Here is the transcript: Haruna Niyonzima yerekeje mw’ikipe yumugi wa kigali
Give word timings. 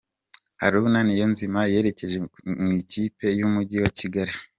Haruna 0.61 0.99
Niyonzima 1.07 1.59
yerekeje 1.73 2.17
mw’ikipe 2.65 3.25
yumugi 3.39 3.77
wa 3.83 3.89
kigali 3.97 4.33